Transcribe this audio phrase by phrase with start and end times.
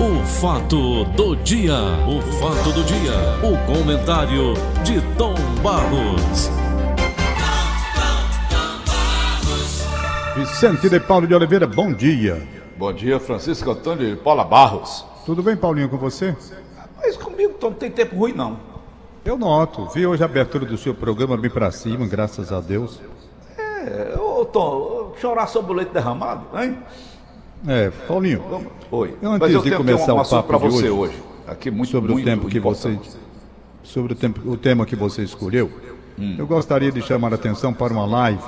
[0.00, 1.74] O fato do dia,
[2.08, 3.12] o fato do dia,
[3.44, 6.48] o comentário de Tom Barros.
[10.34, 12.42] Vicente de Paulo de Oliveira, bom dia.
[12.78, 15.04] Bom dia, Francisco Antônio de Paula Barros.
[15.26, 16.34] Tudo bem, Paulinho, com você?
[16.96, 18.58] Mas comigo Tom, não tem tempo ruim, não.
[19.22, 19.86] Eu noto.
[19.90, 22.98] Vi hoje a abertura do seu programa bem pra cima, graças a Deus.
[23.58, 26.78] É, ô Tom, chorar sobre o leite derramado, hein?
[27.66, 29.14] É, Paulinho, Vamos- Oi.
[29.20, 31.22] Eu, antes eu de começar tenho um o papo de você hoje, hoje.
[31.46, 32.98] Aqui muito, sobre o muito tempo que você
[33.82, 35.70] sobre o tempo o tema que você escolheu,
[36.18, 36.36] Hum.
[36.38, 38.42] eu gostaria de chamar a atenção para uma live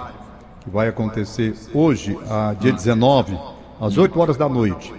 [0.60, 3.36] que vai acontecer hoje, a dia 19,
[3.80, 4.92] às 8 horas da noite.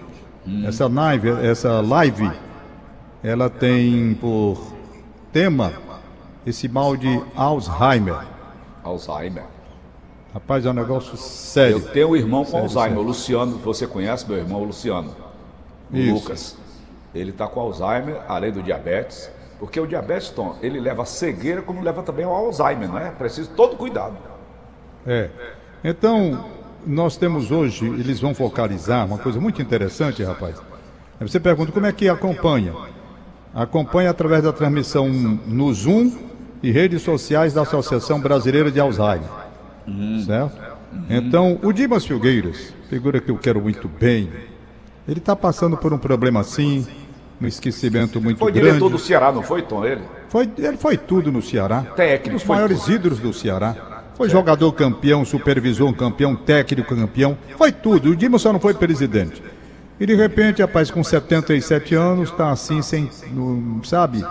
[0.46, 0.64] Hum.
[0.66, 2.30] Essa live, essa live,
[3.22, 4.58] ela tem por
[5.32, 5.72] tema
[6.46, 8.18] esse mal de Alzheimer.
[8.82, 9.44] Alzheimer.
[10.34, 11.76] Rapaz, é um negócio sério.
[11.76, 13.00] Eu tenho um irmão com Sério, Alzheimer, sério.
[13.00, 13.58] o Luciano.
[13.58, 15.14] Você conhece meu irmão, o Luciano?
[15.92, 16.14] O Isso.
[16.14, 16.56] Lucas.
[17.14, 19.30] Ele está com Alzheimer, além do diabetes.
[19.60, 23.10] Porque o diabetes, Tom, ele leva a cegueira, como leva também ao Alzheimer, não é?
[23.12, 24.16] Preciso de todo cuidado.
[25.06, 25.30] É.
[25.84, 26.44] Então,
[26.84, 30.60] nós temos hoje, eles vão focalizar uma coisa muito interessante, rapaz.
[31.20, 32.74] Você pergunta como é que acompanha?
[33.54, 36.10] Acompanha através da transmissão no Zoom
[36.60, 39.43] e redes sociais da Associação Brasileira de Alzheimer.
[40.24, 40.56] Certo?
[41.10, 44.30] Então, o Dimas Filgueiras, figura que eu quero muito bem,
[45.08, 46.86] ele está passando por um problema assim,
[47.40, 48.68] um esquecimento muito Foi grande.
[48.68, 50.02] diretor do Ceará, não foi, Tom, ele?
[50.28, 51.82] Foi, ele foi tudo no Ceará.
[51.96, 53.76] Técnico, Um dos foi maiores ídolos do Ceará.
[54.16, 57.36] Foi jogador campeão, supervisor campeão, técnico campeão.
[57.58, 58.10] Foi tudo.
[58.10, 59.42] O Dima só não foi presidente.
[59.98, 63.10] E de repente, rapaz, com 77 anos, está assim, sem.
[63.32, 64.24] não- sabe?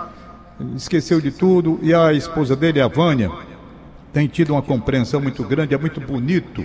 [0.74, 1.78] Esqueceu de tudo.
[1.82, 3.30] E a esposa dele, a Vânia,
[4.14, 5.74] tem tido uma compreensão muito grande.
[5.74, 6.64] É muito bonito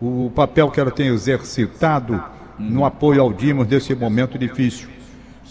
[0.00, 2.22] o papel que ela tem exercitado
[2.56, 4.88] no apoio ao Dimas nesse momento difícil.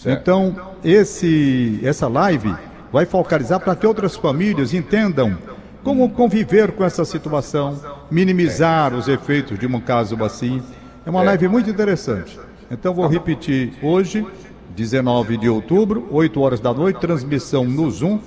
[0.06, 2.54] Então, esse, essa live
[2.90, 5.36] vai focalizar para que outras famílias entendam
[5.84, 7.78] como conviver com essa situação,
[8.10, 10.62] minimizar os efeitos de um caso assim.
[11.04, 12.38] É uma live muito interessante.
[12.70, 14.26] Então, vou repetir hoje,
[14.74, 18.18] 19 de outubro, 8 horas da noite, transmissão no Zoom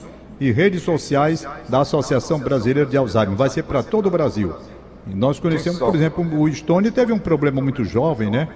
[0.42, 3.36] e redes sociais da Associação Brasileira de Alzheimer.
[3.38, 4.56] Vai ser para todo o Brasil.
[5.06, 8.48] E nós conhecemos, por exemplo, o Stone teve um problema muito jovem, né?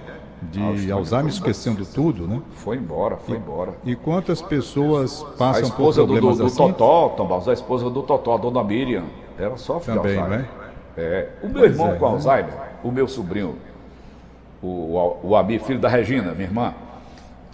[0.51, 2.41] De Alzheimer, esquecendo tudo, né?
[2.55, 3.73] Foi embora, foi embora.
[3.85, 6.57] E quantas pessoas passam por esposa do, do, problemas do assim?
[6.57, 9.03] Totó, Tom Barros, a esposa do Totó, a dona Miriam,
[9.37, 10.39] ela sofre Também, de Alzheimer.
[10.39, 10.49] né?
[10.97, 11.29] É.
[11.43, 12.11] O meu Pois irmão é, com né?
[12.13, 12.53] Alzheimer,
[12.83, 13.55] o meu sobrinho,
[14.61, 16.73] o, o, o filho da Regina, minha irmã,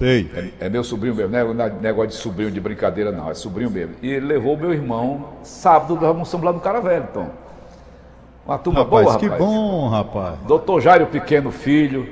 [0.01, 0.29] Sei.
[0.59, 3.69] é, é meu sobrinho mesmo, não é negócio de sobrinho de brincadeira, não, é sobrinho
[3.69, 3.95] mesmo.
[4.01, 7.29] E ele levou meu irmão sábado, nós almoçamos lá no Cara Velho, Tom.
[8.45, 9.43] Uma turma Rapaz, boa, que rapaz.
[9.43, 10.39] bom, rapaz.
[10.47, 12.09] Doutor Jairo Pequeno Filho,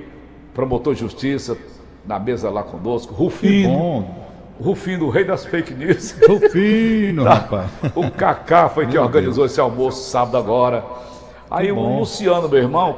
[0.54, 1.58] promotor de justiça,
[2.06, 3.14] na mesa lá conosco.
[3.14, 4.26] Que Rufino, bom.
[4.62, 6.16] Rufino, o rei das fake news.
[6.28, 7.72] Rufino, rapaz.
[7.96, 10.86] O Kaká foi quem organizou esse almoço sábado agora.
[11.50, 12.00] Aí o.
[12.00, 12.94] Luciano, meu irmão,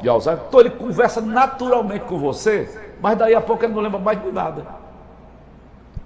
[0.00, 2.68] de Alzheimer, então ele conversa naturalmente com você,
[3.00, 4.66] mas daí a pouco ele não lembra mais de nada.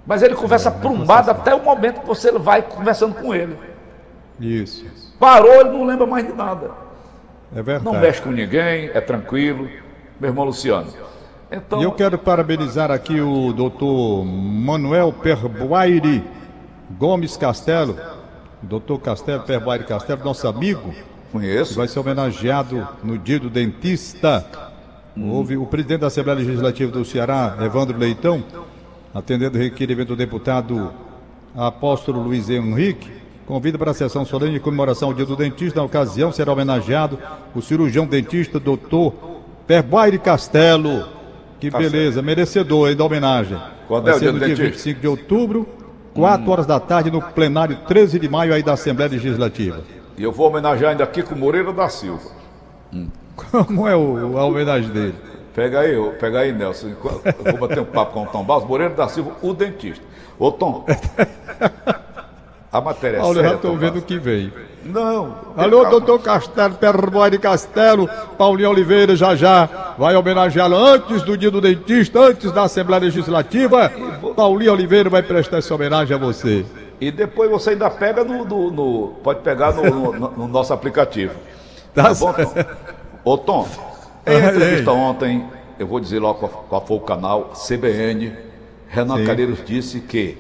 [0.07, 3.57] Mas ele conversa prumbado até o momento que você vai conversando com ele.
[4.41, 4.85] Isso.
[5.19, 6.71] Parou, ele não lembra mais de nada.
[7.55, 7.85] É verdade.
[7.85, 9.69] Não mexe com ninguém, é tranquilo.
[10.19, 10.89] Meu irmão Luciano.
[11.51, 16.25] Então, E eu quero parabenizar aqui o doutor Manuel Perbuaire
[16.99, 17.97] Gomes Castelo.
[18.63, 20.95] Doutor Castelo, Perbuaire Castelo, nosso amigo,
[21.33, 21.75] conheço.
[21.75, 24.45] vai ser homenageado no dia do dentista.
[25.17, 28.43] Houve o presidente da Assembleia Legislativa do Ceará, Evandro Leitão,
[29.15, 30.93] atendendo o requerimento do deputado
[31.55, 33.11] apóstolo Luiz Henrique,
[33.47, 35.81] convida para a sessão solene de comemoração ao dia do dentista.
[35.81, 37.19] Na ocasião, será homenageado
[37.55, 39.13] o cirurgião dentista, doutor
[39.67, 41.07] Perbuaire Castelo.
[41.61, 43.59] Que beleza, merecedor aí da homenagem.
[43.87, 44.73] Quando Vai é o ser dia no dia dentista?
[44.73, 45.69] 25 de outubro,
[46.15, 49.83] 4 horas da tarde, no plenário 13 de maio aí da Assembleia Legislativa.
[50.17, 52.31] E eu vou homenagear ainda aqui com Moreira da Silva.
[53.51, 55.15] Como é o, a homenagem dele?
[55.55, 56.89] Pega aí, pega aí, Nelson.
[56.89, 60.05] Eu vou bater um papo com o Tom Barros, Moreira da Silva, o dentista.
[60.39, 60.87] Ô, Tom.
[62.73, 64.51] A matéria é eu séria, já estou vendo o que vem.
[64.83, 65.37] Não.
[65.59, 68.09] Alô, doutor Castelo, Perboy de Castelo,
[68.39, 73.93] Paulinho Oliveira já já vai homenageá-lo antes do dia do dentista, antes da Assembleia Legislativa.
[74.35, 76.65] Paulinho Oliveira vai prestar essa homenagem a você.
[77.03, 78.45] E depois você ainda pega no.
[78.45, 81.35] no- no- pode pegar no, no- no nosso aplicativo.
[81.93, 82.65] Tá Tá bom, Tom?
[83.25, 83.69] Ô, Tom,
[84.25, 85.45] em entrevista ontem,
[85.81, 88.33] eu vou dizer logo qual, qual foi o canal, CBN,
[88.89, 89.25] Renan Sim.
[89.27, 90.39] Calheiros disse que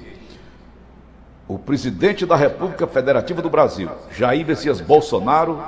[1.48, 5.60] o presidente da República Federativa do Brasil, Jair Messias Bolsonaro,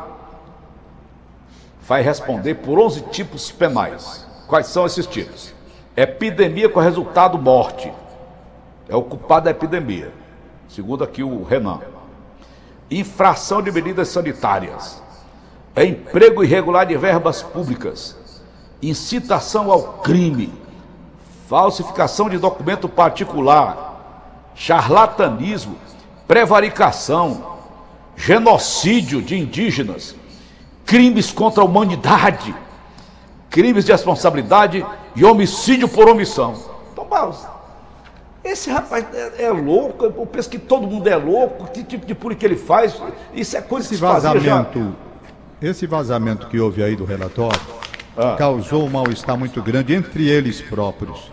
[1.82, 4.25] vai responder por 11 tipos penais.
[4.46, 5.52] Quais são esses tipos?
[5.96, 7.93] Epidemia com resultado morte.
[8.88, 10.12] É o culpado da epidemia.
[10.74, 11.78] Segundo aqui o Renan.
[12.90, 15.00] Infração de medidas sanitárias.
[15.76, 18.18] Emprego irregular de verbas públicas.
[18.82, 20.52] Incitação ao crime.
[21.48, 24.50] Falsificação de documento particular.
[24.56, 25.76] Charlatanismo.
[26.26, 27.54] Prevaricação.
[28.16, 30.16] Genocídio de indígenas.
[30.84, 32.52] Crimes contra a humanidade.
[33.48, 34.84] Crimes de responsabilidade
[35.14, 36.56] e homicídio por omissão.
[36.92, 37.06] Então,
[38.44, 42.14] esse rapaz é, é, louco, eu penso que todo mundo é louco, que tipo de
[42.14, 42.94] puri que ele faz,
[43.32, 44.94] isso é coisa esse que se vazamento,
[45.61, 45.69] já...
[45.69, 47.61] Esse vazamento que houve aí do relatório
[48.17, 48.37] ah.
[48.37, 51.32] causou um mal-estar muito grande entre eles próprios.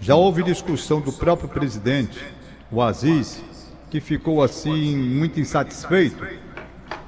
[0.00, 2.18] Já houve discussão do próprio presidente,
[2.70, 3.40] o Aziz,
[3.88, 6.26] que ficou assim muito insatisfeito,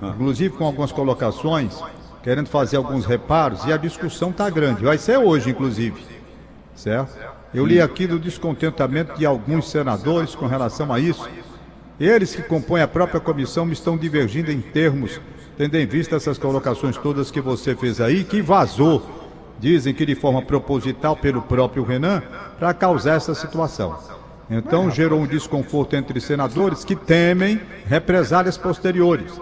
[0.01, 0.07] ah.
[0.07, 1.83] inclusive com algumas colocações,
[2.23, 4.85] querendo fazer alguns reparos, e a discussão está grande.
[4.85, 6.01] Vai ser hoje, inclusive.
[6.77, 7.36] Certo?
[7.55, 11.29] Eu li aqui do descontentamento de alguns senadores com relação a isso.
[11.99, 15.21] Eles que compõem a própria comissão estão divergindo em termos,
[15.57, 19.03] tendo em vista essas colocações todas que você fez aí, que vazou,
[19.59, 22.23] dizem que de forma proposital pelo próprio Renan,
[22.59, 23.99] para causar essa situação.
[24.51, 29.33] Então gerou um desconforto entre senadores que temem represálias posteriores.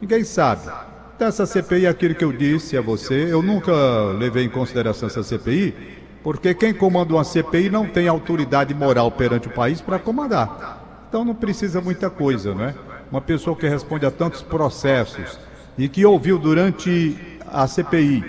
[0.00, 0.68] Ninguém sabe.
[1.14, 3.72] Então, essa CPI, aquilo que eu disse a você, eu nunca
[4.18, 9.48] levei em consideração essa CPI, porque quem comanda uma CPI não tem autoridade moral perante
[9.48, 10.80] o país para comandar.
[11.08, 12.74] Então não precisa muita coisa, não é?
[13.10, 15.38] Uma pessoa que responde a tantos processos
[15.76, 18.24] e que ouviu durante a CPI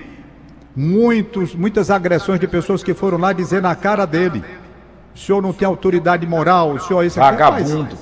[0.76, 4.44] muitos, muitas agressões de pessoas que foram lá dizer na cara dele:
[5.16, 7.96] o senhor não tem autoridade moral, o senhor é esse vagabundo.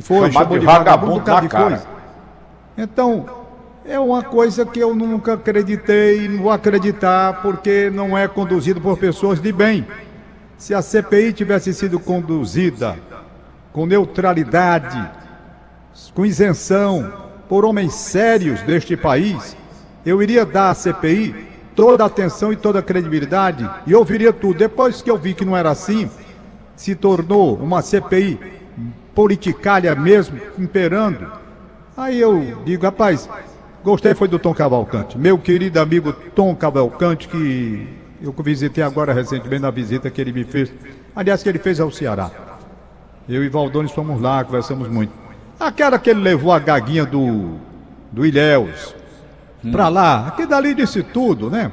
[0.00, 1.64] Foi, chamou de, vagabundo, vagabundo na cara.
[1.64, 1.86] Coisa.
[2.76, 3.43] Então,
[3.84, 8.96] é uma coisa que eu nunca acreditei não vou acreditar porque não é conduzido por
[8.96, 9.86] pessoas de bem.
[10.56, 12.96] Se a CPI tivesse sido conduzida
[13.72, 15.10] com neutralidade,
[16.14, 17.12] com isenção,
[17.48, 19.54] por homens sérios deste país,
[20.06, 21.34] eu iria dar à CPI
[21.74, 24.58] toda a atenção e toda a credibilidade e ouviria tudo.
[24.58, 26.08] Depois que eu vi que não era assim,
[26.74, 28.38] se tornou uma CPI
[29.14, 31.30] politicalha mesmo, imperando.
[31.96, 33.28] Aí eu digo, rapaz,
[33.84, 35.18] Gostei foi do Tom Cavalcante.
[35.18, 37.86] Meu querido amigo Tom Cavalcante, que
[38.22, 40.72] eu visitei agora recentemente na visita que ele me fez.
[41.14, 42.30] Aliás, que ele fez ao Ceará.
[43.28, 45.12] Eu e Valdones fomos lá, conversamos muito.
[45.60, 47.56] Aquela que ele levou a gaguinha do,
[48.10, 48.94] do Ilhéus
[49.62, 49.70] hum.
[49.70, 51.70] pra lá, aquele dali disse tudo, né?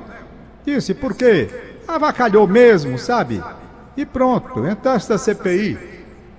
[0.66, 1.50] Disse, por quê?
[1.88, 3.42] Avacalhou mesmo, sabe?
[3.96, 4.68] E pronto.
[4.68, 5.78] Então essa CPI,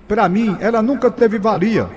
[0.07, 1.89] pra mim, ela nunca teve valia.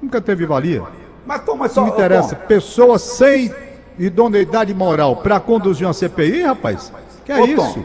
[0.00, 1.01] Nunca teve valia.
[1.26, 1.82] Mas toma só.
[1.82, 2.34] Não interessa.
[2.34, 2.46] Tom.
[2.46, 3.52] Pessoas sem
[3.98, 6.92] idoneidade moral para conduzir uma CPI, rapaz?
[7.24, 7.56] Que é Ô, isso?
[7.56, 7.84] Tom.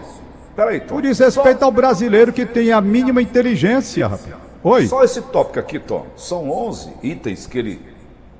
[0.55, 0.95] Peraí, Tom.
[0.95, 1.65] Por respeito só...
[1.65, 4.47] ao brasileiro que tem a mínima inteligência, rapaz.
[4.63, 4.87] Oi.
[4.87, 6.05] Só esse tópico aqui, Tom.
[6.15, 7.81] São 11 itens que ele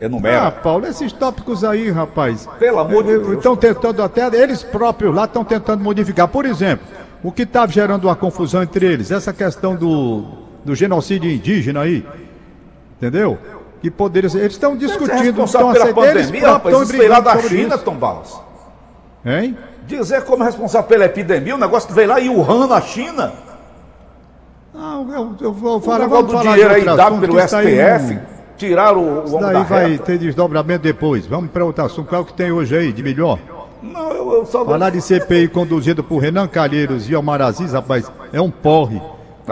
[0.01, 0.47] enumera.
[0.47, 2.47] Ah, Paulo, esses tópicos aí, rapaz.
[2.59, 3.37] Pelo amor de Deus.
[3.37, 6.27] Estão tentando até, eles próprios lá estão tentando modificar.
[6.27, 6.85] Por exemplo,
[7.23, 10.25] o que estava gerando uma confusão entre eles, essa questão do,
[10.65, 12.05] do genocídio indígena aí.
[12.97, 13.37] Entendeu?
[13.81, 14.39] Que poderia ser.
[14.39, 15.43] Eles estão discutindo.
[15.43, 17.83] Estão pela pandemia, isso veio lá da China, isso.
[17.83, 18.39] Tom Barros.
[19.25, 19.57] Hein?
[19.85, 23.33] Dizer como responsável pela epidemia, o negócio que veio lá em Wuhan, na China.
[24.73, 28.21] Não, eu, eu vou falar, o vamos do falar dinheiro aí dado pelo STF, no...
[28.57, 30.03] tiraram o, o homem daí vai reta.
[30.03, 31.25] ter desdobramento depois.
[31.25, 32.07] Vamos para outro assunto.
[32.07, 33.39] Qual é o que tem hoje aí de melhor?
[33.81, 34.65] Não, eu, eu só...
[34.65, 39.01] Falar de CPI conduzido por Renan Calheiros e Omar Aziz, rapaz, é um porre.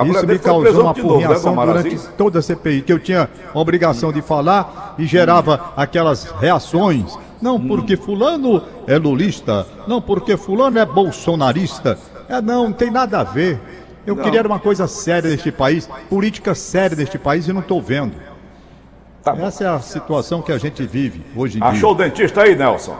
[0.03, 4.21] Isso me causou uma apurriação né, durante toda a CPI, que eu tinha obrigação de
[4.21, 7.17] falar e gerava aquelas reações.
[7.41, 11.97] Não porque fulano é lulista, não porque fulano é bolsonarista.
[12.27, 13.59] É não, não tem nada a ver.
[14.05, 14.23] Eu não.
[14.23, 18.13] queria uma coisa séria neste país, política séria neste país e não estou vendo.
[19.23, 21.77] Tá Essa é a situação que a gente vive hoje em Achou dia.
[21.77, 22.97] Achou o dentista aí, Nelson?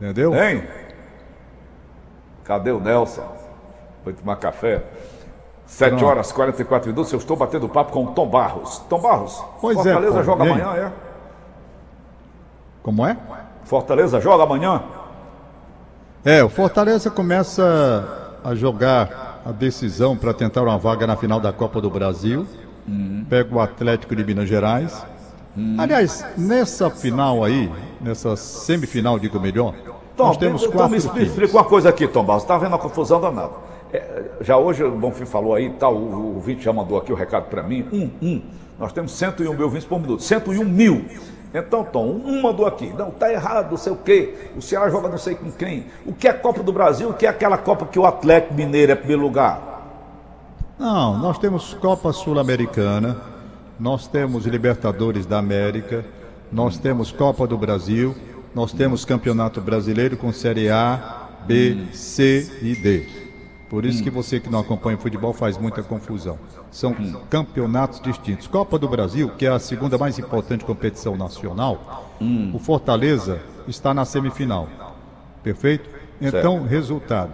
[0.00, 0.34] Entendeu?
[0.34, 0.64] Hein?
[2.44, 3.37] Cadê o Nelson?
[4.08, 4.82] Foi tomar café.
[5.66, 6.06] 7 Pronto.
[6.06, 8.78] horas e 44 minutos, eu estou batendo papo com o Tom Barros.
[8.88, 10.92] Tom Barros, pois é, Fortaleza é, joga amanhã, é?
[12.82, 13.18] Como é?
[13.64, 14.82] Fortaleza joga amanhã?
[16.24, 21.52] É, o Fortaleza começa a jogar a decisão para tentar uma vaga na final da
[21.52, 22.46] Copa do Brasil.
[22.86, 23.26] Uhum.
[23.28, 25.04] Pega o Atlético de Minas Gerais.
[25.54, 25.76] Uhum.
[25.78, 29.74] Aliás, nessa final aí, nessa semifinal, digo melhor,
[30.16, 30.78] Tom, nós temos quatro.
[30.78, 32.44] Tom, me explica uma coisa aqui, Tom Barros.
[32.44, 33.68] Está vendo a confusão danada.
[33.92, 37.16] É, já hoje o Bonfim falou aí, tal, o, o ouvinte já mandou aqui o
[37.16, 37.86] recado para mim.
[37.92, 38.42] Um, um.
[38.78, 40.22] Nós temos 101 mil ouvintes por minuto.
[40.22, 41.04] 101 mil.
[41.52, 42.92] Então, Tom, um mandou aqui.
[42.96, 44.34] Não, tá errado, não sei o quê.
[44.56, 45.86] O Ceará joga não sei com quem.
[46.04, 47.08] O que é Copa do Brasil?
[47.08, 49.68] O que é aquela Copa que o Atlético Mineiro é primeiro lugar?
[50.78, 53.16] Não, nós temos Copa Sul-Americana,
[53.80, 56.04] nós temos Libertadores da América,
[56.52, 58.14] nós temos Copa do Brasil,
[58.54, 63.27] nós temos Campeonato Brasileiro com Série A, B, C e D.
[63.68, 66.38] Por isso que você que não acompanha o futebol faz muita confusão.
[66.70, 66.94] São
[67.28, 68.46] campeonatos distintos.
[68.46, 72.04] Copa do Brasil, que é a segunda mais importante competição nacional,
[72.52, 74.68] o Fortaleza está na semifinal.
[75.42, 75.90] Perfeito?
[76.20, 77.32] Então, resultado.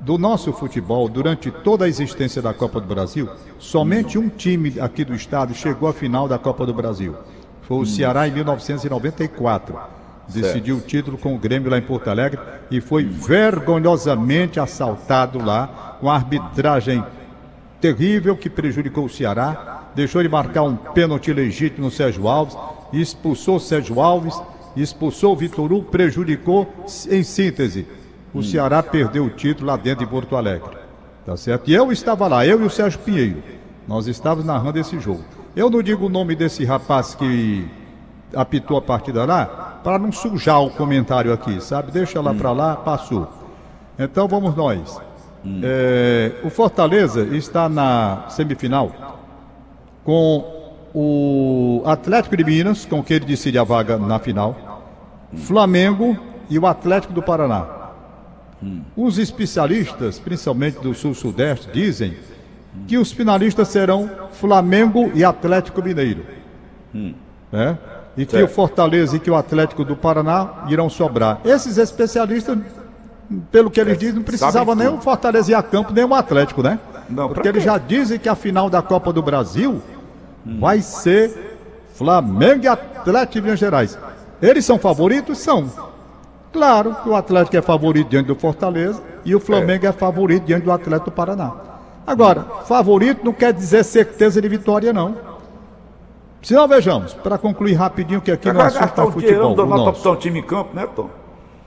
[0.00, 5.04] Do nosso futebol, durante toda a existência da Copa do Brasil, somente um time aqui
[5.04, 7.14] do estado chegou à final da Copa do Brasil.
[7.62, 9.97] Foi o Ceará em 1994
[10.28, 12.38] decidiu o título com o Grêmio lá em Porto Alegre
[12.70, 17.02] e foi vergonhosamente assaltado lá, com a arbitragem
[17.80, 22.56] terrível que prejudicou o Ceará, deixou de marcar um pênalti legítimo no Sérgio Alves,
[22.92, 24.40] expulsou o Sérgio Alves,
[24.76, 26.72] expulsou o Vitor Hugo, prejudicou,
[27.10, 27.86] em síntese,
[28.34, 30.76] o Ceará perdeu o título lá dentro de Porto Alegre.
[31.24, 31.68] Tá certo?
[31.70, 33.42] E eu estava lá, eu e o Sérgio Pinheiro.
[33.86, 35.24] Nós estávamos narrando esse jogo.
[35.56, 37.66] Eu não digo o nome desse rapaz que
[38.34, 41.90] apitou a partida lá, para não sujar o comentário aqui, sabe?
[41.92, 43.28] Deixa lá para lá, passou.
[43.98, 45.00] Então vamos nós.
[45.62, 48.92] É, o Fortaleza está na semifinal
[50.04, 50.58] com
[50.94, 54.82] o Atlético de Minas, com que ele decide a vaga na final,
[55.34, 56.16] Flamengo
[56.50, 57.66] e o Atlético do Paraná.
[58.96, 62.16] Os especialistas, principalmente do Sul-Sudeste, dizem
[62.86, 66.24] que os finalistas serão Flamengo e Atlético Mineiro.
[67.52, 67.78] Né?
[68.18, 71.40] E que o Fortaleza e que o Atlético do Paraná irão sobrar.
[71.44, 72.58] Esses especialistas,
[73.52, 76.60] pelo que eles dizem, não precisava nem o Fortaleza ir a campo, nem o Atlético,
[76.60, 76.80] né?
[77.08, 79.80] Não, Porque eles já dizem que a final da Copa do Brasil
[80.44, 81.58] vai ser
[81.94, 83.96] Flamengo e Atlético de Minas Gerais.
[84.42, 85.38] Eles são favoritos?
[85.38, 85.70] São.
[86.52, 90.64] Claro que o Atlético é favorito diante do Fortaleza e o Flamengo é, favorito diante
[90.64, 91.52] do Atlético do Paraná.
[92.06, 95.27] Agora, favorito não quer dizer certeza de vitória, não.
[96.42, 99.56] Se não, vejamos, para concluir rapidinho, que aqui no assunto é futebol.
[99.56, 101.10] Não dá para o time em campo, né, Tom?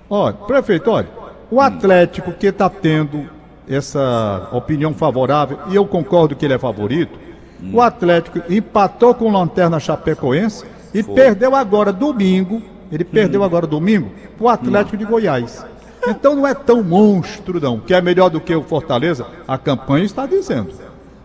[0.09, 1.07] Olha, prefeito, olha,
[1.49, 3.29] o Atlético que está tendo
[3.67, 7.17] essa opinião favorável, e eu concordo que ele é favorito,
[7.61, 7.71] hum.
[7.75, 11.15] o Atlético empatou com o Lanterna Chapecoense e Foi.
[11.15, 12.61] perdeu agora domingo,
[12.91, 13.45] ele perdeu hum.
[13.45, 14.99] agora domingo, o Atlético hum.
[14.99, 15.65] de Goiás.
[16.07, 20.05] Então não é tão monstro, não, que é melhor do que o Fortaleza, a campanha
[20.05, 20.73] está dizendo.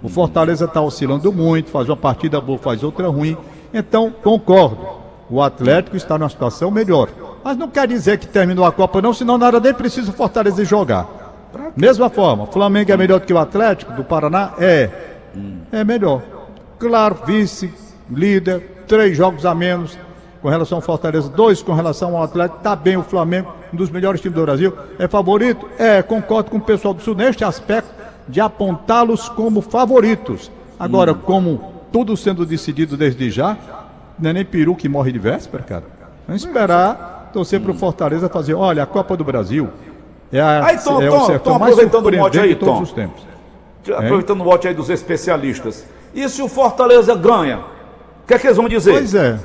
[0.06, 3.36] O Fortaleza está oscilando muito, faz uma partida boa, faz outra ruim.
[3.75, 4.86] Então, concordo.
[5.28, 7.08] O Atlético está numa situação melhor.
[7.42, 10.64] Mas não quer dizer que terminou a Copa, não, senão nada nem precisa o Fortaleza
[10.64, 11.08] jogar.
[11.76, 14.52] Mesma forma, Flamengo é melhor do que o Atlético do Paraná?
[14.60, 14.88] É.
[15.72, 16.22] É melhor.
[16.78, 17.75] Claro, vice,
[18.08, 19.98] líder, três jogos a menos
[20.40, 22.58] com relação ao Fortaleza, dois com relação ao Atlético.
[22.58, 24.72] Está bem o Flamengo, um dos melhores times do Brasil.
[25.00, 25.68] É favorito?
[25.76, 30.50] É, concordo com o pessoal do Sul neste aspecto de apontá-los como favoritos.
[30.78, 31.18] Agora, hum.
[31.25, 33.56] como tudo sendo decidido desde já,
[34.18, 35.85] não é nem peru que morre de véspera, cara.
[36.26, 37.64] Vamos esperar torcer hum.
[37.64, 38.54] para o Fortaleza fazer.
[38.54, 39.71] Olha, a Copa do Brasil
[40.33, 42.75] é, a, aí, Tom, é Tom, o Tom, mais aproveitando o mote aí, de todos
[42.75, 42.83] Tom.
[42.83, 43.23] os tempos.
[43.97, 45.87] Aproveitando o mote aí dos especialistas.
[46.14, 47.59] E se o Fortaleza ganha?
[47.59, 48.92] O que é que eles vão dizer?
[48.92, 49.38] Pois é.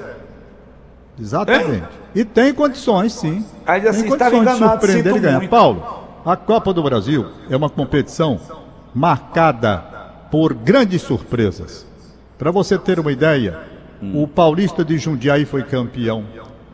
[1.20, 1.84] Exatamente.
[2.16, 3.46] E tem condições, sim.
[3.66, 5.38] Aí, assim, tem condições de surpreender e ganhar.
[5.38, 5.50] Muito.
[5.50, 5.84] Paulo,
[6.26, 8.40] a Copa do Brasil é uma competição
[8.94, 9.84] marcada
[10.32, 11.86] por grandes surpresas.
[12.38, 13.60] Para você ter uma ideia,
[14.02, 14.24] hum.
[14.24, 16.24] o Paulista de Jundiaí foi campeão,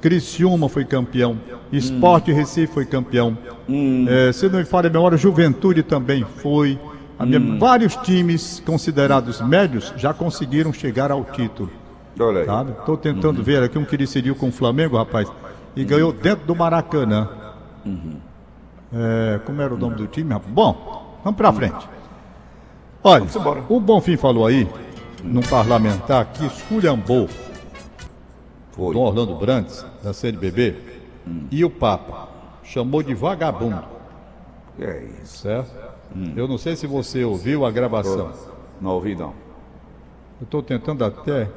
[0.02, 1.38] Criciúma foi campeão,
[1.72, 2.36] Esporte hum.
[2.36, 4.06] Recife foi campeão, hum.
[4.08, 6.80] é, se não me falha a memória, Juventude também foi.
[7.20, 7.58] Minha, hum.
[7.58, 11.72] vários times considerados médios já conseguiram chegar ao título.
[12.80, 13.44] Estou tentando uhum.
[13.44, 15.32] ver aqui um que decidiu com o Flamengo, rapaz,
[15.76, 15.88] e uhum.
[15.88, 17.30] ganhou dentro do Maracanã.
[17.86, 18.18] Uhum.
[18.94, 20.34] É, como era o nome do time?
[20.48, 21.88] Bom, vamos para frente.
[23.08, 23.26] Olha,
[23.70, 24.68] o Bonfim falou aí,
[25.24, 27.30] num parlamentar, que esculhambou
[28.72, 28.94] Foi.
[28.94, 30.76] do Orlando Brandes, da CNBB,
[31.26, 31.48] hum.
[31.50, 32.28] e o Papa.
[32.64, 33.82] Chamou de vagabundo.
[34.78, 35.38] É isso.
[35.38, 35.72] Certo?
[36.14, 36.34] Hum.
[36.36, 38.34] Eu não sei se você ouviu a gravação.
[38.82, 39.34] Não ouvi, não.
[40.42, 41.50] Eu estou tentando até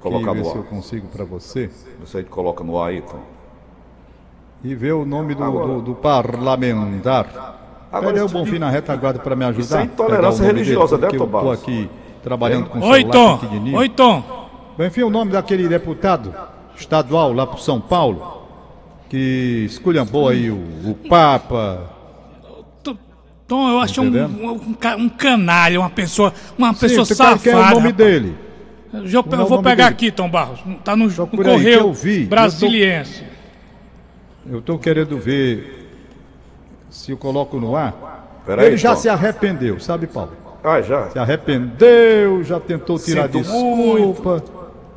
[0.00, 1.70] Colocar ver se eu consigo para você.
[2.00, 3.20] Você coloca no ar, então.
[4.64, 7.61] E ver o nome do, do, do parlamentar.
[7.92, 9.76] Agora, Pede o Bonfim na retaguarda para me ajudar.
[9.78, 11.44] Sem intolerância religiosa, né, Tomás?
[11.44, 11.90] Eu estou aqui
[12.22, 13.40] trabalhando com o Oi, Tom.
[13.74, 14.48] Oi, Tom.
[14.78, 16.34] Enfim, o nome daquele deputado
[16.74, 18.46] estadual lá para São Paulo,
[19.10, 21.90] que esculhambou aí o, o Papa.
[23.46, 24.60] Tom, eu acho um, um,
[24.98, 27.38] um, canalha, uma pessoa, uma Sim, pessoa safada.
[27.38, 28.34] Quer o nome dele.
[28.90, 29.94] Eu, eu é vou pegar dele?
[29.94, 30.60] aqui, Tom Barros.
[30.82, 32.24] Tá no, no Correio eu vi.
[32.24, 33.22] Brasiliense.
[34.48, 35.81] Eu estou querendo ver
[36.92, 38.42] se eu coloco no ar.
[38.44, 40.32] Peraí, Ele já se arrependeu, sabe, Paulo?
[40.62, 41.08] Ah, já.
[41.10, 44.44] Se arrependeu, já tentou tirar Sinto desculpa,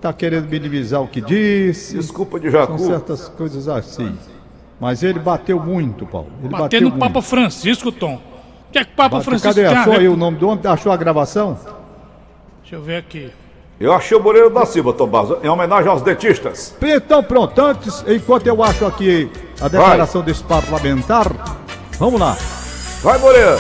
[0.02, 1.98] tá querendo minimizar o que disse.
[1.98, 2.80] Desculpa de São Jacu.
[2.80, 4.16] certas coisas assim.
[4.80, 6.28] Mas ele bateu muito, Paulo.
[6.44, 7.00] Ele bateu no muito.
[7.00, 8.16] Papa Francisco, Tom.
[8.16, 9.24] O que é que o Papa Bateu.
[9.24, 9.66] Francisco Cadê?
[9.66, 10.68] Achou aí o nome do homem?
[10.68, 11.58] Achou a gravação?
[12.62, 13.32] Deixa eu ver aqui.
[13.80, 16.76] Eu achei o Moreira da Silva, Tom Barros, em homenagem aos dentistas.
[16.82, 21.28] Então, pronto, antes, enquanto eu acho aqui a declaração desse parlamentar,
[21.98, 22.38] vamos lá.
[23.02, 23.58] Vai, Moreira.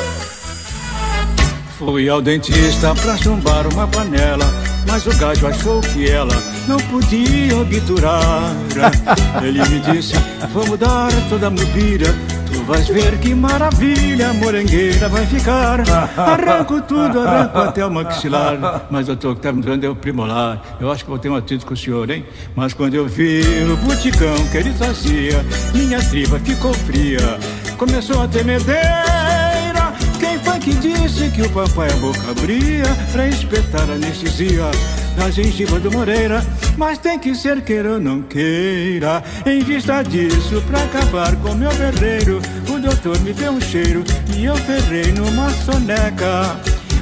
[1.77, 4.45] Fui ao dentista pra chumbar uma panela,
[4.87, 6.33] mas o gajo achou que ela
[6.67, 8.55] não podia obturar.
[9.43, 10.13] Ele me disse:
[10.53, 12.07] Vamos dar toda a mobília.
[12.51, 15.81] Tu vais ver que maravilha, a morangueira vai ficar.
[16.17, 18.87] Arranco tudo, arranco até o maxilar.
[18.89, 20.77] Mas doutor, que tá me dando é o primolar.
[20.79, 22.25] Eu acho que vou ter um atrito com o senhor, hein?
[22.55, 27.37] Mas quando eu vi o buticão que ele trazia, minha tripa ficou fria.
[27.77, 29.93] Começou a tremedeira.
[30.19, 34.71] Quem foi que disse que o papai a boca abria pra espetar anestesia
[35.17, 36.43] na gengiva do Moreira?
[36.77, 39.21] Mas tem que ser queira ou não queira.
[39.45, 44.03] Em vista disso, pra acabar com meu berreiro, o doutor me deu um cheiro
[44.35, 46.59] e eu ferrei numa soneca.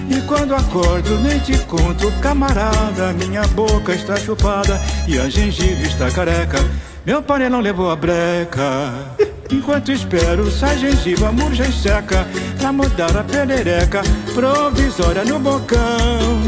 [0.09, 3.13] E quando acordo, nem te conto, camarada.
[3.13, 6.57] Minha boca está chupada e a gengiva está careca.
[7.05, 9.22] Meu panelão levou a breca.
[9.53, 12.27] Enquanto espero, sai gengiva, murcha e seca.
[12.57, 14.01] Pra mudar a perereca
[14.33, 16.41] provisória no bocão.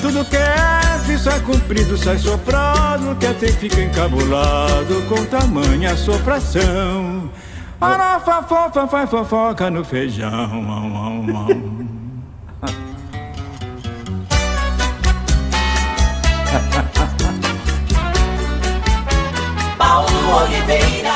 [0.00, 0.82] Tudo que é
[1.18, 3.14] sai comprido, sai soprado.
[3.16, 7.30] Que até fica encabulado com tamanha sopração.
[7.78, 10.28] Farofa, fofa, faz fofoca no feijão.
[10.28, 11.92] Au, au, au.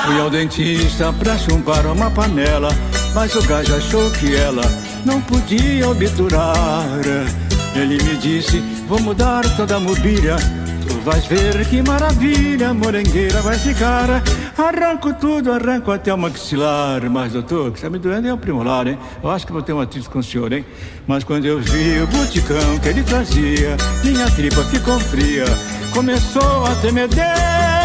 [0.07, 2.69] Fui ao dentista pra chumbar uma panela,
[3.13, 4.63] mas o gajo achou que ela
[5.05, 6.87] não podia obturar.
[7.75, 10.37] Ele me disse: Vou mudar toda a mobília.
[10.87, 14.23] Tu vais ver que maravilha, a morangueira vai ficar.
[14.57, 17.11] Arranco tudo, arranco até o maxilar.
[17.11, 18.97] Mas, doutor, que está me doendo é o primolar, hein?
[19.21, 20.65] Eu acho que vou ter um atrito com o senhor, hein?
[21.05, 25.47] Mas quando eu vi o buticão que ele trazia, minha tripa ficou fria.
[25.93, 27.76] Começou a tremedeira.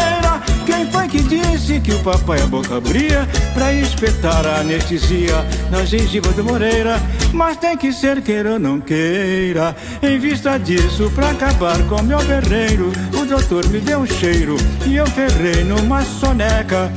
[0.64, 5.84] Quem foi que disse que o papai a boca abria pra espetar a anestesia na
[5.84, 7.00] gengiva do Moreira?
[7.32, 9.74] Mas tem que ser queira ou não queira.
[10.02, 14.96] Em vista disso, pra acabar com meu berreiro, o doutor me deu um cheiro e
[14.96, 16.92] eu ferrei numa soneca.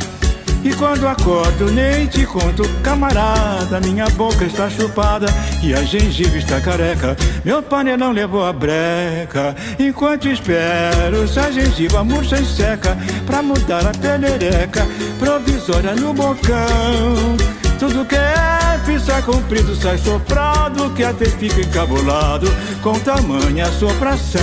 [0.66, 5.28] E quando acordo nem te conto, camarada, minha boca está chupada
[5.62, 7.16] e a gengiva está careca.
[7.46, 9.56] Meu panelão levou a breca.
[9.78, 12.98] Enquanto espero, se a gengiva murcha e seca
[13.28, 14.88] pra mudar a perereca
[15.20, 17.38] provisória no bocão.
[17.78, 22.48] Tudo que é pisa comprido sai soprado que até fica encabulado
[22.82, 24.42] com tamanha sopração.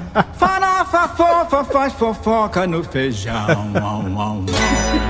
[0.32, 3.34] Farofa fofa faz fofoca no feijão.
[3.74, 4.61] Au, au, au.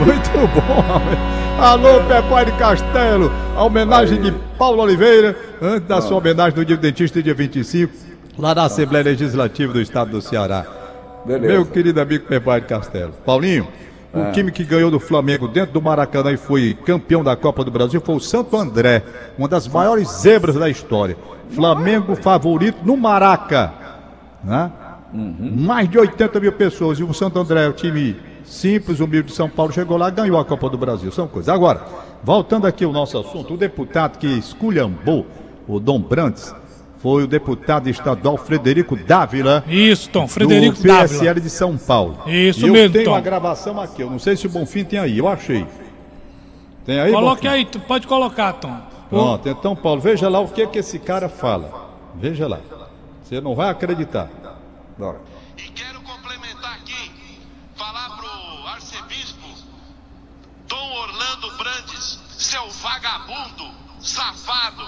[0.05, 1.63] Muito bom.
[1.63, 3.31] Alô, Pepai de Castelo.
[3.57, 7.93] A homenagem de Paulo Oliveira, antes da sua homenagem no dia do dentista, dia 25,
[8.37, 10.67] lá na Assembleia Legislativa do Estado do Ceará.
[11.25, 11.53] Beleza.
[11.53, 13.13] Meu querido amigo Pepai de Castelo.
[13.25, 13.69] Paulinho,
[14.13, 17.71] o time que ganhou do Flamengo dentro do Maracanã e foi campeão da Copa do
[17.71, 19.05] Brasil foi o Santo André,
[19.39, 21.17] uma das maiores zebras da história.
[21.51, 23.73] Flamengo favorito no Maraca.
[24.43, 24.69] Né?
[25.13, 26.99] Mais de 80 mil pessoas.
[26.99, 30.39] E o Santo André, o time simples, humilde de São Paulo, chegou lá e ganhou
[30.39, 31.11] a Copa do Brasil.
[31.13, 31.49] São coisas.
[31.49, 31.83] Agora,
[32.23, 35.27] voltando aqui ao nosso assunto, o deputado que esculhambou
[35.67, 36.55] o Dom Brandes
[36.99, 39.65] foi o deputado estadual Frederico Dávila.
[39.67, 40.29] Isso, Tom.
[40.29, 41.41] Frederico do PSL Dávila.
[41.41, 42.19] de São Paulo.
[42.27, 43.11] Isso e eu mesmo, tenho Tom.
[43.13, 44.03] uma gravação aqui.
[44.03, 45.19] Eu não sei se o Bonfim tem aí.
[45.19, 45.67] Eu achei.
[46.85, 47.55] Tem aí, Coloque Bonfim?
[47.57, 48.77] aí, tu pode colocar, Tom.
[49.11, 51.91] Pronto, então, Paulo, veja lá o que que esse cara fala.
[52.15, 52.61] Veja lá.
[53.23, 54.29] Você não vai acreditar.
[54.97, 55.21] Bora.
[55.59, 57.11] E quero complementar aqui,
[58.33, 59.73] pro arcebispo
[60.67, 64.87] Dom Orlando Brandes, seu vagabundo, safado,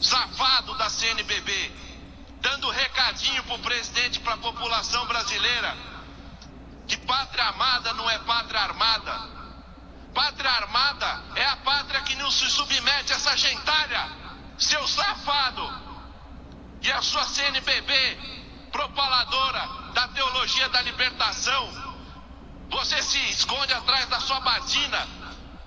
[0.00, 1.72] safado da CNBB,
[2.40, 5.76] dando recadinho pro presidente, pra população brasileira,
[6.86, 9.36] que pátria amada não é pátria armada.
[10.14, 14.08] Pátria armada é a pátria que não se submete a essa gentalha,
[14.56, 15.68] seu safado
[16.80, 18.18] e a sua CNBB,
[18.70, 21.85] propaladora da teologia da libertação,
[22.70, 25.06] você se esconde atrás da sua batina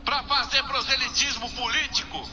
[0.06, 2.30] para fazer proselitismo político,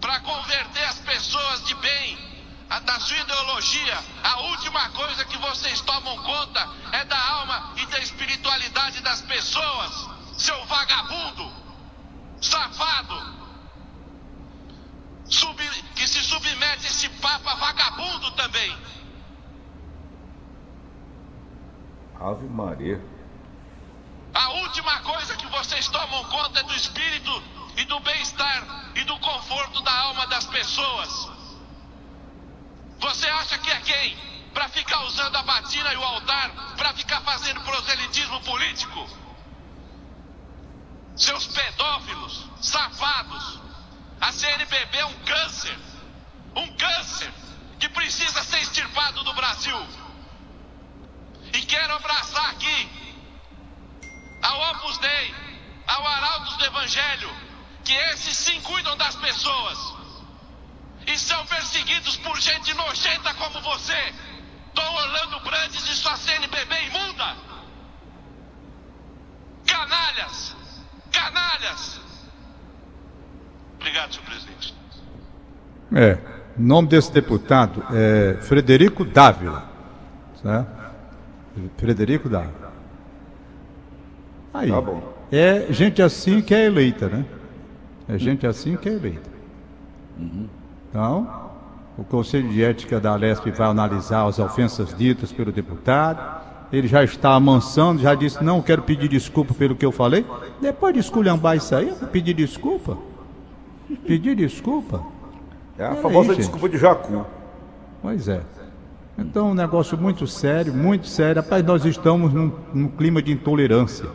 [0.00, 2.32] para converter as pessoas de bem
[2.70, 7.86] a- da sua ideologia, a última coisa que vocês tomam conta é da alma e
[7.86, 11.52] da espiritualidade das pessoas, seu vagabundo,
[12.40, 13.42] safado,
[15.26, 18.76] sub- que se submete a esse papa vagabundo também.
[22.18, 23.00] Ave Maria.
[24.42, 27.42] A última coisa que vocês tomam conta é do espírito
[27.76, 31.30] e do bem-estar e do conforto da alma das pessoas.
[32.98, 34.16] Você acha que é quem?
[34.52, 39.08] Para ficar usando a batina e o altar para ficar fazendo proselitismo político?
[41.14, 43.60] Seus pedófilos, safados.
[44.20, 45.78] A CNBB é um câncer.
[46.56, 47.32] Um câncer
[47.78, 49.86] que precisa ser extirpado do Brasil.
[51.52, 53.02] E quero abraçar aqui
[54.42, 55.34] ao Opus Dei,
[55.86, 57.30] ao Arautos do Evangelho,
[57.84, 59.78] que esses sim cuidam das pessoas
[61.06, 64.14] e são perseguidos por gente nojenta como você,
[64.74, 67.36] Dom Orlando Brandes e sua CNBB imunda.
[69.66, 70.56] Canalhas!
[71.10, 72.00] Canalhas!
[73.76, 74.74] Obrigado, senhor presidente.
[75.94, 76.18] É,
[76.56, 79.68] o nome desse deputado é Frederico Dávila.
[80.40, 80.82] Certo?
[81.76, 82.61] Frederico Dávila.
[84.52, 84.70] Aí.
[84.70, 85.02] Tá bom.
[85.30, 87.24] É gente assim que é eleita, né?
[88.08, 89.30] É gente assim que é eleita.
[90.90, 91.50] Então,
[91.96, 96.42] o Conselho de Ética da Lesp vai analisar as ofensas ditas pelo deputado.
[96.72, 100.24] Ele já está amansando, já disse, não quero pedir desculpa pelo que eu falei.
[100.60, 102.96] Depois de esculhambar isso aí, pedir desculpa.
[104.06, 105.02] Pedir desculpa.
[105.78, 106.38] É a famosa gente.
[106.38, 107.26] desculpa de Jacu.
[108.00, 108.40] Pois é.
[109.18, 111.42] Então, um negócio muito sério, muito sério.
[111.42, 114.08] Rapaz, nós estamos num, num clima de intolerância.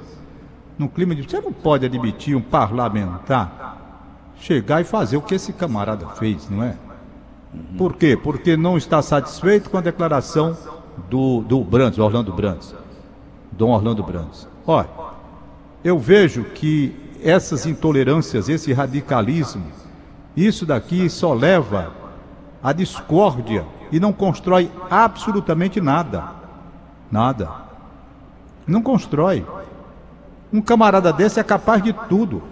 [0.77, 1.23] Num clima de.
[1.23, 3.77] Você não pode admitir um parlamentar
[4.39, 6.75] chegar e fazer o que esse camarada fez, não é?
[7.77, 8.15] Por quê?
[8.15, 10.55] Porque não está satisfeito com a declaração
[11.09, 12.75] do, do Brandes, Orlando Brandes.
[13.51, 14.47] Dom Orlando Brandes.
[14.65, 14.89] Olha,
[15.83, 19.65] eu vejo que essas intolerâncias, esse radicalismo,
[20.35, 21.91] isso daqui só leva
[22.61, 26.23] à discórdia e não constrói absolutamente nada.
[27.11, 27.49] Nada.
[28.67, 29.45] Não constrói.
[30.51, 32.43] Um camarada desse é capaz de tudo.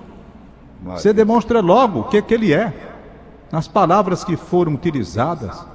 [0.83, 2.73] Você demonstra logo o que, que ele é.
[3.51, 5.65] Nas palavras que foram utilizadas.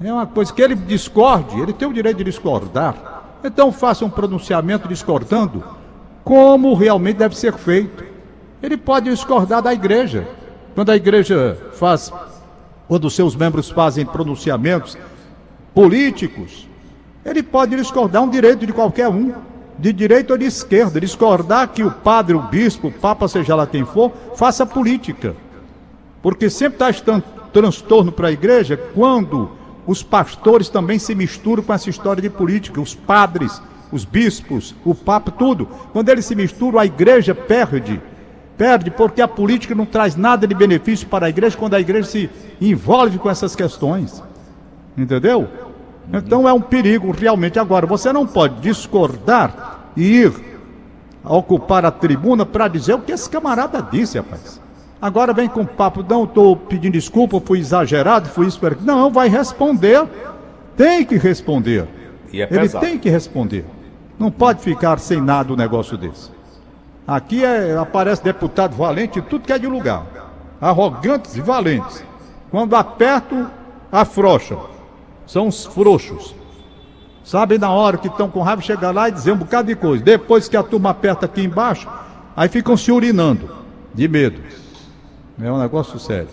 [0.00, 3.22] É uma coisa que ele discorde, ele tem o direito de discordar.
[3.44, 5.62] Então faça um pronunciamento discordando
[6.24, 8.04] como realmente deve ser feito.
[8.62, 10.26] Ele pode discordar da igreja.
[10.74, 12.12] Quando a igreja faz,
[12.88, 14.96] quando seus membros fazem pronunciamentos
[15.74, 16.68] políticos,
[17.24, 19.32] ele pode discordar, é um direito de qualquer um,
[19.78, 23.66] de direita ou de esquerda, discordar que o padre, o bispo, o papa, seja lá
[23.66, 25.34] quem for, faça política.
[26.22, 29.50] Porque sempre traz tan- transtorno para a igreja quando
[29.86, 34.94] os pastores também se misturam com essa história de política, os padres, os bispos, o
[34.94, 35.66] papa, tudo.
[35.92, 38.00] Quando eles se misturam, a igreja perde.
[38.56, 42.06] Perde porque a política não traz nada de benefício para a igreja quando a igreja
[42.08, 42.30] se
[42.60, 44.22] envolve com essas questões.
[44.96, 45.48] Entendeu?
[46.12, 47.58] Então é um perigo realmente.
[47.58, 49.61] Agora, você não pode discordar
[49.96, 50.32] e ir
[51.24, 54.60] a ocupar a tribuna para dizer o que esse camarada disse, rapaz.
[55.00, 58.60] Agora vem com papo, não estou pedindo desculpa, fui exagerado, fui isso.
[58.82, 60.06] Não, vai responder.
[60.76, 61.88] Tem que responder.
[62.32, 63.64] E é Ele tem que responder.
[64.18, 66.30] Não pode ficar sem nada um negócio desse.
[67.06, 70.06] Aqui é- aparece deputado valente em tudo que é de lugar.
[70.60, 72.04] Arrogantes e valentes.
[72.50, 73.50] Quando apertam,
[73.90, 74.60] afrouxam.
[75.26, 76.34] São os frouxos.
[77.24, 80.02] Sabem na hora que estão com raiva chegar lá e dizer um bocado de coisa.
[80.02, 81.88] Depois que a turma aperta aqui embaixo,
[82.36, 83.48] aí ficam se urinando
[83.94, 84.40] de medo.
[85.40, 86.28] É um negócio sério.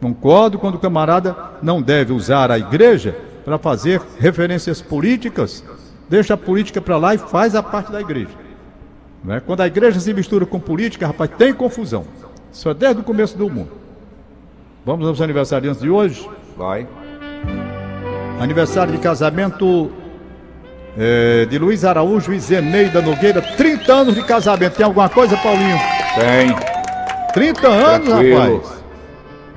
[0.00, 5.64] Concordo quando o camarada não deve usar a igreja para fazer referências políticas.
[6.08, 8.30] Deixa a política para lá e faz a parte da igreja.
[9.22, 9.40] Não é?
[9.40, 12.04] Quando a igreja se mistura com política, rapaz, tem confusão.
[12.52, 13.70] Isso é desde o começo do mundo.
[14.84, 16.28] Vamos aos aniversariantes de hoje.
[16.56, 16.86] Vai.
[18.42, 19.90] Aniversário de casamento
[20.98, 23.40] é, de Luiz Araújo e Zeneida Nogueira.
[23.40, 24.74] 30 anos de casamento.
[24.76, 25.78] Tem alguma coisa, Paulinho?
[26.16, 26.56] Tem.
[27.32, 28.38] 30 anos, Tranquilo.
[28.56, 28.82] rapaz.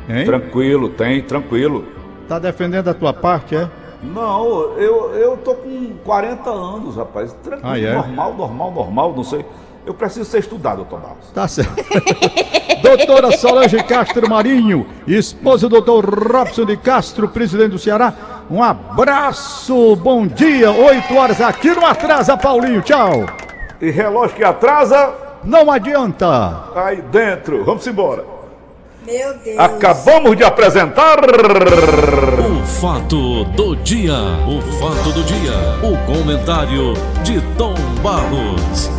[0.08, 0.26] Hein?
[0.26, 1.86] Tranquilo, tem, tranquilo.
[2.28, 3.67] Tá defendendo a tua parte, é?
[4.04, 7.34] Não, eu, eu tô com 40 anos, rapaz.
[7.43, 7.91] Tranquilo, Ah, é?
[7.95, 9.43] normal, normal, normal, não sei.
[9.84, 11.32] Eu preciso ser estudado, doutor Barros.
[11.34, 11.74] Tá certo.
[12.82, 18.13] Doutora Solange Castro Marinho, esposa do doutor Robson de Castro, presidente do Ceará.
[18.50, 23.26] Um abraço, bom dia, 8 horas aqui no Atrasa, Paulinho, tchau.
[23.82, 26.64] E relógio que atrasa, Não adianta.
[26.76, 27.64] aí dentro.
[27.66, 28.24] Vamos embora.
[29.06, 29.60] Meu Deus.
[29.60, 31.20] Acabamos de apresentar.
[31.20, 34.14] O fato do dia.
[34.48, 35.52] O fato do dia.
[35.84, 38.90] O comentário de Tom Barros.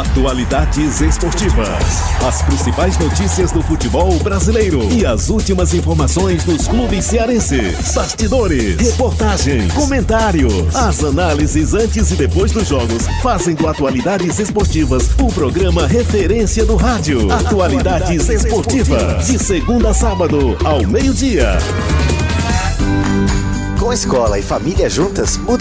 [0.00, 1.68] Atualidades esportivas.
[2.26, 7.92] As principais notícias do futebol brasileiro e as últimas informações dos clubes cearenses.
[7.92, 10.74] Bastidores, reportagens, comentários.
[10.74, 16.76] As análises antes e depois dos jogos fazem do Atualidades Esportivas o programa referência do
[16.76, 17.30] rádio.
[17.30, 19.26] Atualidades Esportivas.
[19.26, 21.58] De segunda a sábado, ao meio-dia.
[23.90, 25.58] Com escola e família juntas, muda